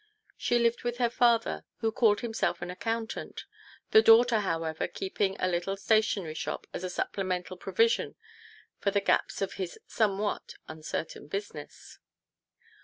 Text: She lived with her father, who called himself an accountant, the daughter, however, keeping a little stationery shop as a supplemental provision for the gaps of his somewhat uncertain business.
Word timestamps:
She 0.35 0.57
lived 0.57 0.81
with 0.81 0.97
her 0.97 1.11
father, 1.11 1.63
who 1.81 1.91
called 1.91 2.21
himself 2.21 2.63
an 2.63 2.71
accountant, 2.71 3.45
the 3.91 4.01
daughter, 4.01 4.39
however, 4.39 4.87
keeping 4.87 5.37
a 5.39 5.47
little 5.47 5.77
stationery 5.77 6.33
shop 6.33 6.65
as 6.73 6.83
a 6.83 6.89
supplemental 6.89 7.55
provision 7.55 8.15
for 8.79 8.89
the 8.89 8.99
gaps 8.99 9.43
of 9.43 9.53
his 9.61 9.77
somewhat 9.85 10.55
uncertain 10.67 11.27
business. 11.27 11.99